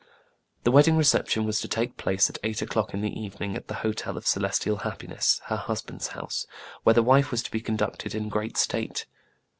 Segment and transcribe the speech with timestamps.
[0.63, 3.75] The wedding reception was to take place at eight o'clock in the evening at the
[3.85, 6.47] Hotel of Celes tial Happiness, her husband's house,
[6.81, 7.03] where the.
[7.03, 9.05] wife was to be conducted in great state.